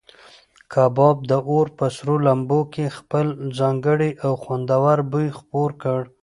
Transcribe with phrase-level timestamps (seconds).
[0.73, 3.25] کباب د اور په سرو لمبو کې خپل
[3.59, 6.01] ځانګړی او خوندور بوی خپور کړ.